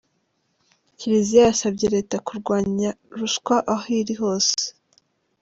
[0.97, 4.61] Kiliziya yasabye Leta kurwanya ruswa aho iri hose